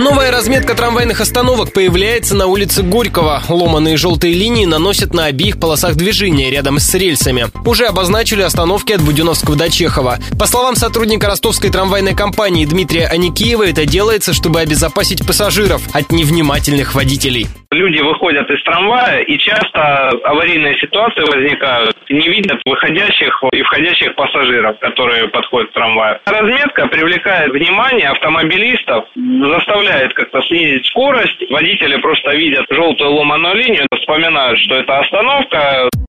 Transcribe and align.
Новая 0.00 0.30
разметка 0.30 0.74
трамвайных 0.74 1.20
остановок 1.20 1.74
появляется 1.74 2.34
на 2.34 2.46
улице 2.46 2.82
Горького. 2.82 3.42
Ломаные 3.50 3.98
желтые 3.98 4.32
линии 4.32 4.64
наносят 4.64 5.12
на 5.12 5.26
обеих 5.26 5.60
полосах 5.60 5.94
движения 5.94 6.48
рядом 6.48 6.78
с 6.78 6.94
рельсами. 6.94 7.48
Уже 7.66 7.84
обозначили 7.84 8.40
остановки 8.40 8.94
от 8.94 9.02
Буденовского 9.02 9.56
до 9.56 9.68
Чехова. 9.68 10.18
По 10.38 10.46
словам 10.46 10.74
сотрудника 10.74 11.26
ростовской 11.26 11.68
трамвайной 11.68 12.14
компании 12.14 12.64
Дмитрия 12.64 13.08
Аникеева, 13.08 13.68
это 13.68 13.84
делается, 13.84 14.32
чтобы 14.32 14.60
обезопасить 14.60 15.26
пассажиров 15.26 15.82
от 15.92 16.10
невнимательных 16.12 16.94
водителей. 16.94 17.46
Люди 17.72 18.00
выходят 18.00 18.50
из 18.50 18.60
трамвая, 18.64 19.20
и 19.20 19.38
часто 19.38 20.08
аварийные 20.24 20.76
ситуации 20.78 21.20
возникают. 21.20 21.96
Не 22.08 22.26
видят 22.28 22.60
выходящих 22.64 23.44
и 23.52 23.62
входящих 23.62 24.16
пассажиров, 24.16 24.76
которые 24.80 25.28
подходят 25.28 25.70
к 25.70 25.74
трамваю. 25.74 26.18
Разметка 26.26 26.88
привлекает 26.88 27.52
внимание 27.52 28.08
автомобилистов, 28.08 29.04
заставляет 29.14 30.12
как-то 30.14 30.42
снизить 30.42 30.84
скорость. 30.86 31.48
Водители 31.48 31.96
просто 32.00 32.34
видят 32.34 32.66
желтую 32.70 33.12
ломаную 33.12 33.54
линию, 33.54 33.86
вспоминают, 34.00 34.58
что 34.58 34.74
это 34.74 34.98
остановка. 34.98 35.90